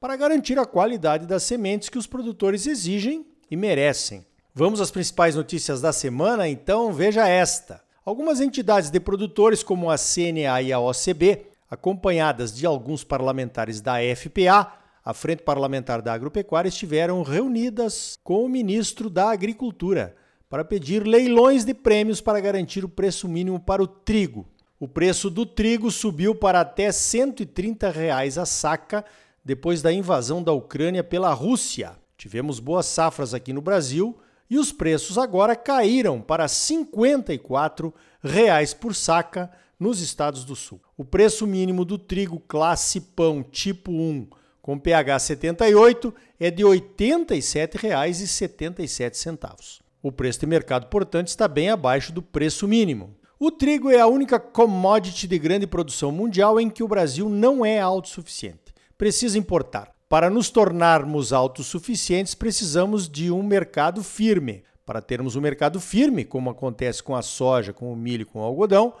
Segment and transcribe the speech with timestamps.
[0.00, 4.24] para garantir a qualidade das sementes que os produtores exigem e merecem.
[4.54, 6.48] Vamos às principais notícias da semana?
[6.48, 7.82] Então veja esta.
[8.02, 13.96] Algumas entidades de produtores, como a CNA e a OCB, acompanhadas de alguns parlamentares da
[14.16, 14.72] FPA,
[15.04, 20.16] a Frente Parlamentar da Agropecuária estiveram reunidas com o ministro da Agricultura
[20.48, 24.48] para pedir leilões de prêmios para garantir o preço mínimo para o trigo.
[24.80, 29.04] O preço do trigo subiu para até 130 reais a saca
[29.44, 31.96] depois da invasão da Ucrânia pela Rússia.
[32.16, 38.94] Tivemos boas safras aqui no Brasil e os preços agora caíram para 54 reais por
[38.94, 40.80] saca nos estados do Sul.
[40.96, 44.28] O preço mínimo do trigo classe pão tipo 1
[44.60, 49.80] com pH 78 é de R$ 87,77.
[50.02, 53.16] O preço de mercado, portanto, está bem abaixo do preço mínimo.
[53.38, 57.64] O trigo é a única commodity de grande produção mundial em que o Brasil não
[57.64, 58.69] é autossuficiente.
[59.00, 59.94] Precisa importar.
[60.10, 64.62] Para nos tornarmos autossuficientes, precisamos de um mercado firme.
[64.84, 68.42] Para termos um mercado firme, como acontece com a soja, com o milho com o
[68.42, 68.92] algodão,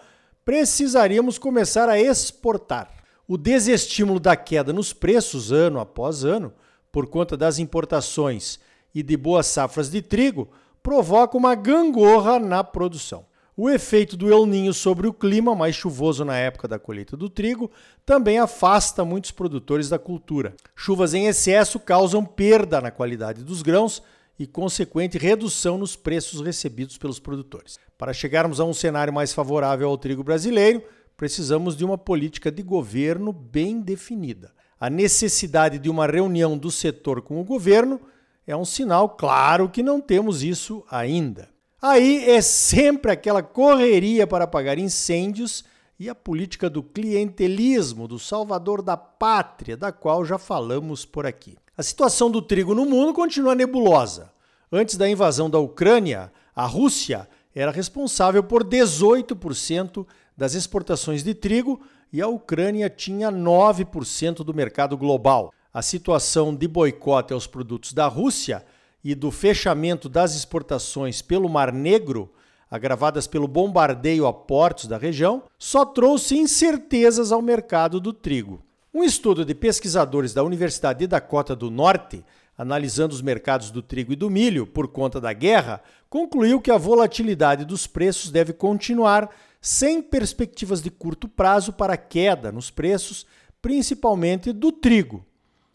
[0.42, 2.90] precisaríamos começar a exportar.
[3.28, 6.50] O desestímulo da queda nos preços ano após ano,
[6.90, 8.58] por conta das importações
[8.94, 10.48] e de boas safras de trigo,
[10.82, 13.26] provoca uma gangorra na produção.
[13.62, 17.28] O efeito do El Ninho sobre o clima, mais chuvoso na época da colheita do
[17.28, 17.70] trigo,
[18.06, 20.54] também afasta muitos produtores da cultura.
[20.74, 24.02] Chuvas em excesso causam perda na qualidade dos grãos
[24.38, 27.78] e consequente redução nos preços recebidos pelos produtores.
[27.98, 30.82] Para chegarmos a um cenário mais favorável ao trigo brasileiro,
[31.14, 34.52] precisamos de uma política de governo bem definida.
[34.80, 38.00] A necessidade de uma reunião do setor com o governo
[38.46, 41.49] é um sinal claro que não temos isso ainda.
[41.82, 45.64] Aí é sempre aquela correria para apagar incêndios
[45.98, 51.56] e a política do clientelismo, do salvador da pátria, da qual já falamos por aqui.
[51.76, 54.30] A situação do trigo no mundo continua nebulosa.
[54.70, 61.80] Antes da invasão da Ucrânia, a Rússia era responsável por 18% das exportações de trigo
[62.12, 65.50] e a Ucrânia tinha 9% do mercado global.
[65.72, 68.64] A situação de boicote aos produtos da Rússia
[69.02, 72.32] e do fechamento das exportações pelo Mar Negro,
[72.70, 78.62] agravadas pelo bombardeio a portos da região, só trouxe incertezas ao mercado do trigo.
[78.92, 82.24] Um estudo de pesquisadores da Universidade de Dakota do Norte,
[82.56, 86.76] analisando os mercados do trigo e do milho por conta da guerra, concluiu que a
[86.76, 93.26] volatilidade dos preços deve continuar sem perspectivas de curto prazo para queda nos preços,
[93.60, 95.24] principalmente do trigo.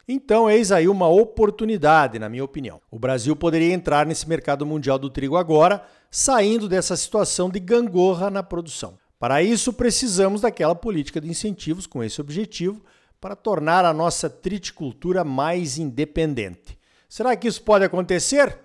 [0.08, 2.80] Então, eis aí uma oportunidade, na minha opinião.
[2.92, 8.30] O Brasil poderia entrar nesse mercado mundial do trigo agora, saindo dessa situação de gangorra
[8.30, 8.98] na produção.
[9.20, 12.84] Para isso, precisamos daquela política de incentivos com esse objetivo
[13.20, 16.78] para tornar a nossa triticultura mais independente.
[17.10, 18.60] Será que isso pode acontecer?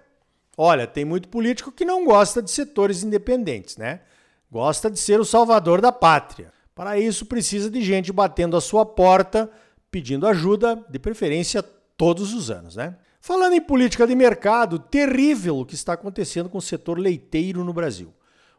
[0.59, 4.01] Olha, tem muito político que não gosta de setores independentes, né?
[4.51, 6.53] Gosta de ser o salvador da pátria.
[6.75, 9.51] Para isso, precisa de gente batendo a sua porta,
[9.91, 11.63] pedindo ajuda, de preferência
[11.97, 12.97] todos os anos, né?
[13.21, 17.73] Falando em política de mercado, terrível o que está acontecendo com o setor leiteiro no
[17.73, 18.15] Brasil.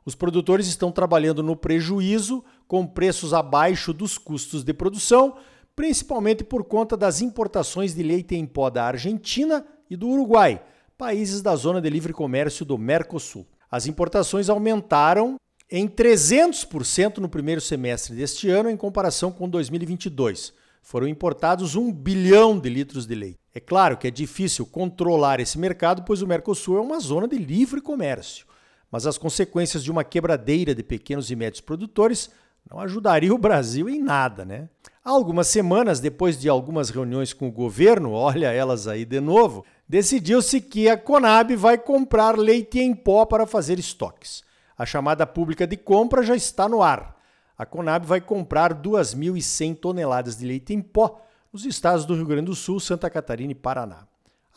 [0.06, 5.36] Os produtores estão trabalhando no prejuízo, com preços abaixo dos custos de produção,
[5.75, 10.62] principalmente por conta das importações de leite em pó da Argentina e do Uruguai,
[10.97, 13.47] países da zona de livre comércio do Mercosul.
[13.70, 15.38] As importações aumentaram
[15.70, 20.53] em 300% no primeiro semestre deste ano em comparação com 2022.
[20.81, 23.39] Foram importados 1 bilhão de litros de leite.
[23.53, 27.37] É claro que é difícil controlar esse mercado, pois o Mercosul é uma zona de
[27.37, 28.45] livre comércio.
[28.91, 32.29] Mas as consequências de uma quebradeira de pequenos e médios produtores
[32.69, 34.69] não ajudariam o Brasil em nada, né?
[35.03, 39.66] Há algumas semanas, depois de algumas reuniões com o governo, olha elas aí de novo,
[39.87, 44.43] decidiu-se que a Conab vai comprar leite em pó para fazer estoques.
[44.78, 47.21] A chamada pública de compra já está no ar.
[47.61, 51.22] A Conab vai comprar 2.100 toneladas de leite em pó
[51.53, 54.08] nos estados do Rio Grande do Sul, Santa Catarina e Paraná.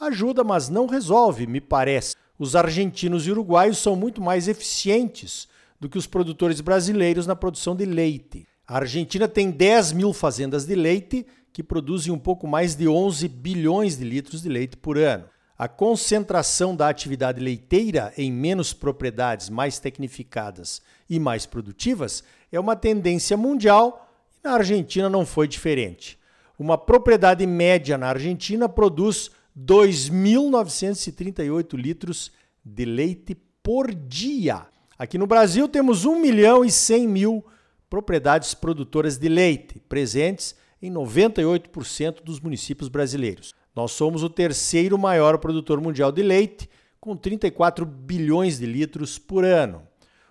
[0.01, 2.17] Ajuda, mas não resolve, me parece.
[2.39, 5.47] Os argentinos e uruguaios são muito mais eficientes
[5.79, 8.49] do que os produtores brasileiros na produção de leite.
[8.67, 13.29] A Argentina tem 10 mil fazendas de leite que produzem um pouco mais de 11
[13.29, 15.27] bilhões de litros de leite por ano.
[15.57, 22.75] A concentração da atividade leiteira em menos propriedades mais tecnificadas e mais produtivas é uma
[22.75, 26.19] tendência mundial e na Argentina não foi diferente.
[26.59, 32.33] Uma propriedade média na Argentina produz 2.938 litros
[32.65, 34.67] de leite por dia.
[34.99, 37.45] Aqui no Brasil temos 1 milhão e 100 mil
[37.89, 43.55] propriedades produtoras de leite, presentes em 98% dos municípios brasileiros.
[43.75, 49.45] Nós somos o terceiro maior produtor mundial de leite, com 34 bilhões de litros por
[49.45, 49.83] ano.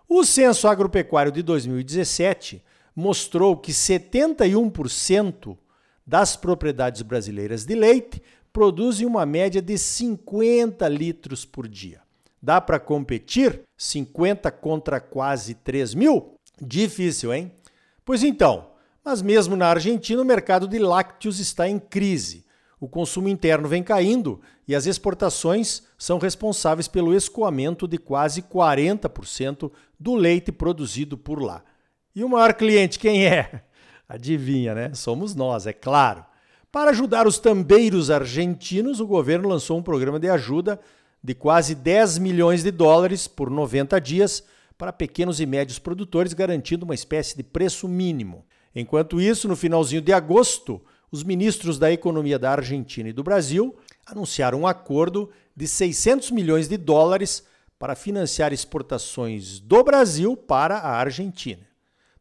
[0.07, 2.63] O censo agropecuário de 2017
[2.95, 5.57] mostrou que 71%
[6.05, 12.01] das propriedades brasileiras de leite produzem uma média de 50 litros por dia.
[12.41, 16.35] Dá para competir 50 contra quase 3 mil?
[16.61, 17.51] Difícil, hein?
[18.05, 18.67] Pois então,
[19.03, 22.43] mas mesmo na Argentina o mercado de lácteos está em crise
[22.83, 29.71] o consumo interno vem caindo e as exportações são responsáveis pelo escoamento de quase 40%
[29.97, 31.63] do leite produzido por lá.
[32.13, 33.63] E o maior cliente quem é?
[34.05, 34.93] Adivinha, né?
[34.93, 36.25] Somos nós, é claro.
[36.69, 40.77] Para ajudar os tambeiros argentinos, o governo lançou um programa de ajuda
[41.23, 44.43] de quase 10 milhões de dólares por 90 dias
[44.77, 48.45] para pequenos e médios produtores, garantindo uma espécie de preço mínimo.
[48.75, 50.81] Enquanto isso, no finalzinho de agosto,
[51.13, 56.67] os ministros da Economia da Argentina e do Brasil anunciaram um acordo de 600 milhões
[56.67, 57.43] de dólares
[57.77, 61.61] para financiar exportações do Brasil para a Argentina.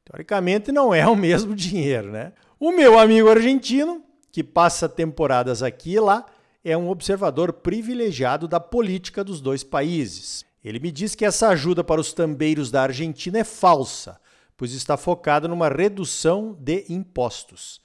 [0.04, 2.34] Teoricamente não é o mesmo dinheiro, né?
[2.60, 6.26] O meu amigo argentino, que passa temporadas aqui e lá,
[6.62, 10.44] é um observador privilegiado da política dos dois países.
[10.62, 14.20] Ele me diz que essa ajuda para os tambeiros da Argentina é falsa,
[14.54, 17.80] pois está focada numa redução de impostos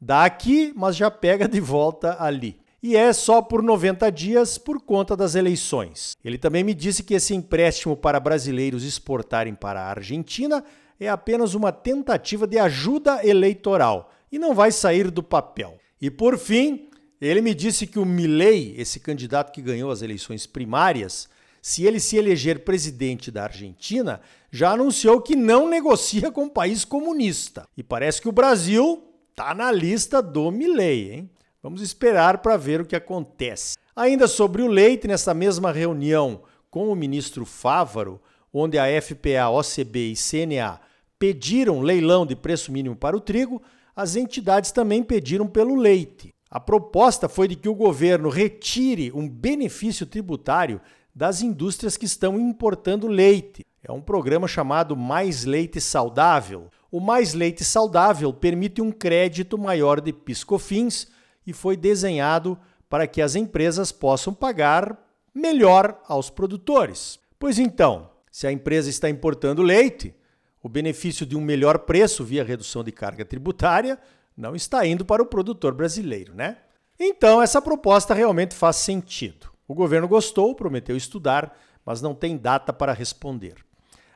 [0.00, 2.58] dá aqui, mas já pega de volta ali.
[2.82, 6.16] E é só por 90 dias por conta das eleições.
[6.24, 10.64] Ele também me disse que esse empréstimo para brasileiros exportarem para a Argentina
[10.98, 15.78] é apenas uma tentativa de ajuda eleitoral e não vai sair do papel.
[16.00, 16.88] E por fim,
[17.20, 21.28] ele me disse que o Milei, esse candidato que ganhou as eleições primárias,
[21.60, 26.82] se ele se eleger presidente da Argentina, já anunciou que não negocia com o país
[26.84, 27.68] comunista.
[27.76, 29.09] E parece que o Brasil
[29.40, 31.30] Tá na lista do Milley, hein?
[31.62, 33.74] Vamos esperar para ver o que acontece.
[33.96, 38.20] Ainda sobre o leite, nessa mesma reunião com o ministro Fávaro,
[38.52, 40.78] onde a FPA, OCB e CNA
[41.18, 43.62] pediram leilão de preço mínimo para o trigo,
[43.96, 46.34] as entidades também pediram pelo leite.
[46.50, 50.82] A proposta foi de que o governo retire um benefício tributário
[51.14, 53.64] das indústrias que estão importando leite.
[53.82, 60.00] É um programa chamado Mais Leite Saudável, o Mais Leite Saudável permite um crédito maior
[60.00, 61.06] de piscofins
[61.46, 62.58] e foi desenhado
[62.88, 64.98] para que as empresas possam pagar
[65.34, 67.20] melhor aos produtores.
[67.38, 70.14] Pois então, se a empresa está importando leite,
[70.62, 73.98] o benefício de um melhor preço via redução de carga tributária
[74.36, 76.58] não está indo para o produtor brasileiro, né?
[76.98, 79.48] Então, essa proposta realmente faz sentido.
[79.66, 83.54] O governo gostou, prometeu estudar, mas não tem data para responder.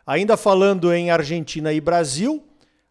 [0.06, 2.44] Ainda falando em Argentina e Brasil,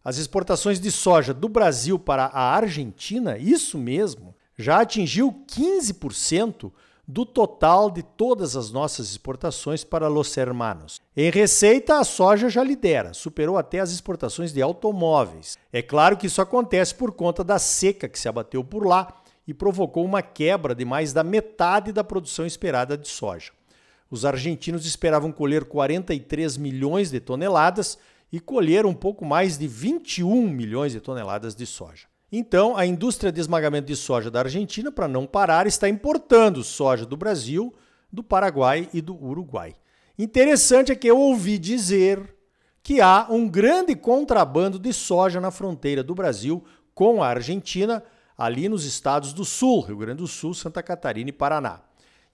[0.04, 6.70] as exportações de soja do Brasil para a Argentina, isso mesmo, já atingiu 15%
[7.06, 11.00] do total de todas as nossas exportações para Los Hermanos.
[11.16, 15.58] Em receita, a soja já lidera, superou até as exportações de automóveis.
[15.72, 19.52] É claro que isso acontece por conta da seca que se abateu por lá e
[19.52, 23.52] provocou uma quebra de mais da metade da produção esperada de soja.
[24.10, 27.98] Os argentinos esperavam colher 43 milhões de toneladas
[28.34, 32.08] e colheram um pouco mais de 21 milhões de toneladas de soja.
[32.32, 37.06] Então, a indústria de esmagamento de soja da Argentina, para não parar, está importando soja
[37.06, 37.72] do Brasil,
[38.12, 39.76] do Paraguai e do Uruguai.
[40.18, 42.34] Interessante é que eu ouvi dizer
[42.82, 48.02] que há um grande contrabando de soja na fronteira do Brasil com a Argentina,
[48.36, 51.82] ali nos estados do Sul, Rio Grande do Sul, Santa Catarina e Paraná.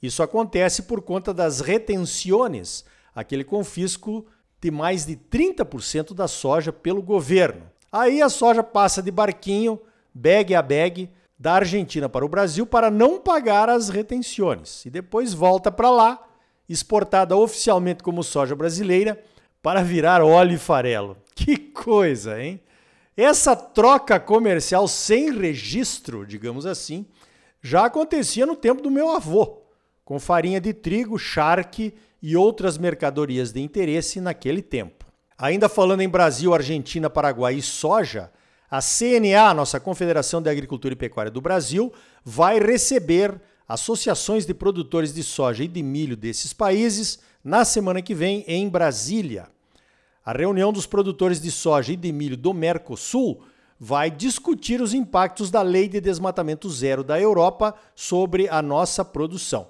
[0.02, 4.24] Isso acontece por conta das retenções, aquele confisco
[4.60, 7.62] de mais de 30% da soja pelo governo.
[7.90, 9.80] Aí a soja passa de barquinho,
[10.14, 15.32] bag a bag, da Argentina para o Brasil para não pagar as retenções e depois
[15.32, 16.22] volta para lá,
[16.68, 19.18] exportada oficialmente como soja brasileira,
[19.62, 21.16] para virar óleo e farelo.
[21.34, 22.60] Que coisa, hein?
[23.16, 27.06] Essa troca comercial sem registro, digamos assim,
[27.62, 29.62] já acontecia no tempo do meu avô,
[30.04, 35.06] com farinha de trigo, charque e outras mercadorias de interesse naquele tempo.
[35.38, 38.30] Ainda falando em Brasil, Argentina, Paraguai e soja,
[38.70, 41.92] a CNA, nossa Confederação de Agricultura e Pecuária do Brasil,
[42.24, 48.14] vai receber associações de produtores de soja e de milho desses países na semana que
[48.14, 49.48] vem em Brasília.
[50.24, 53.42] A reunião dos produtores de soja e de milho do Mercosul
[53.78, 59.68] vai discutir os impactos da Lei de Desmatamento Zero da Europa sobre a nossa produção.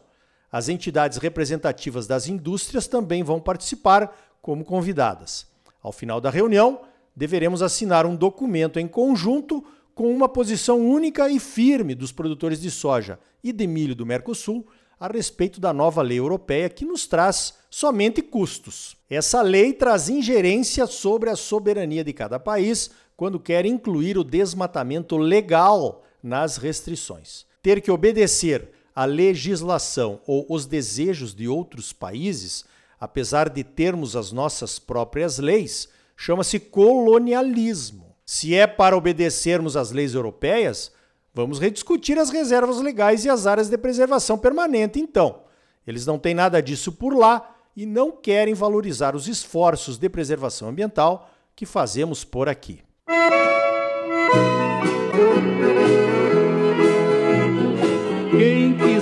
[0.50, 5.46] As entidades representativas das indústrias também vão participar como convidadas.
[5.82, 6.80] Ao final da reunião,
[7.14, 9.64] deveremos assinar um documento em conjunto
[9.94, 14.66] com uma posição única e firme dos produtores de soja e de milho do Mercosul
[14.98, 18.96] a respeito da nova lei europeia que nos traz somente custos.
[19.08, 25.16] Essa lei traz ingerência sobre a soberania de cada país quando quer incluir o desmatamento
[25.16, 27.46] legal nas restrições.
[27.62, 32.64] Ter que obedecer à legislação ou os desejos de outros países,
[32.98, 38.14] apesar de termos as nossas próprias leis, chama-se colonialismo.
[38.26, 40.92] Se é para obedecermos às leis europeias,
[41.34, 45.42] vamos rediscutir as reservas legais e as áreas de preservação permanente, então.
[45.86, 50.68] Eles não têm nada disso por lá e não querem valorizar os esforços de preservação
[50.68, 52.82] ambiental que fazemos por aqui.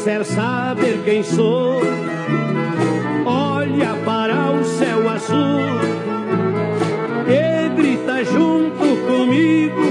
[0.09, 1.83] Quiser saber quem sou,
[3.27, 5.61] olha para o céu azul
[7.29, 9.83] e grita junto comigo: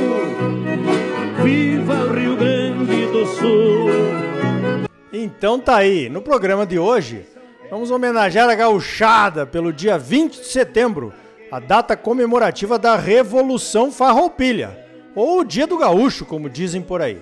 [1.44, 3.90] Viva o Rio Grande do Sul!
[5.14, 7.24] Então tá aí, no programa de hoje,
[7.70, 11.14] vamos homenagear a gauchada pelo dia 20 de setembro
[11.52, 14.84] a data comemorativa da Revolução Farroupilha,
[15.14, 17.22] ou o Dia do Gaúcho, como dizem por aí.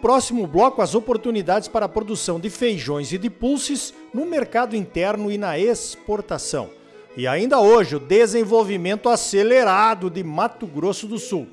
[0.00, 5.30] Próximo bloco, as oportunidades para a produção de feijões e de pulses no mercado interno
[5.30, 6.70] e na exportação.
[7.16, 11.46] E ainda hoje, o desenvolvimento acelerado de Mato Grosso do Sul.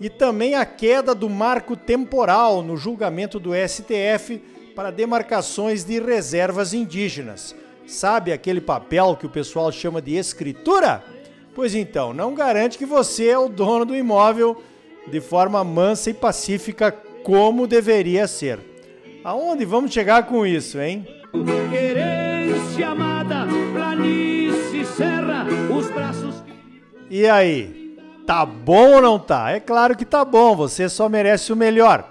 [0.00, 4.42] E também a queda do marco temporal no julgamento do STF
[4.74, 7.54] para demarcações de reservas indígenas.
[7.86, 11.04] Sabe aquele papel que o pessoal chama de escritura?
[11.54, 14.62] Pois então, não garante que você é o dono do imóvel
[15.06, 16.92] de forma mansa e pacífica
[17.26, 18.60] como deveria ser.
[19.24, 21.04] Aonde vamos chegar com isso, hein?
[21.72, 25.44] Querência amada, planície, serra,
[25.76, 26.36] os braços.
[27.10, 27.98] E aí?
[28.24, 29.50] Tá bom ou não tá?
[29.50, 32.08] É claro que tá bom, você só merece o melhor.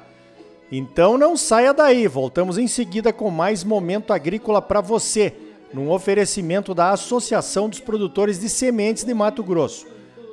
[0.70, 5.34] Então não saia daí, voltamos em seguida com mais momento agrícola para você,
[5.74, 9.88] num oferecimento da Associação dos Produtores de Sementes de Mato Grosso.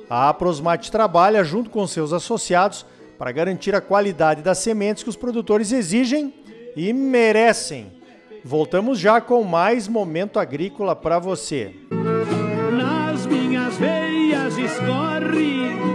[0.09, 2.85] A Aprosmate trabalha junto com seus associados
[3.23, 6.33] para garantir a qualidade das sementes que os produtores exigem
[6.75, 7.89] e merecem.
[8.43, 11.73] Voltamos já com mais momento agrícola para você.
[11.89, 15.92] Nas minhas veias escorre